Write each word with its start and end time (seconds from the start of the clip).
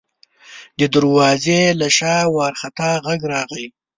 د 0.79 0.81
دروازې 0.95 1.61
له 1.79 1.87
شا 1.97 2.15
وارخطا 2.35 2.91
غږ 3.05 3.21
راغی: 3.31 3.65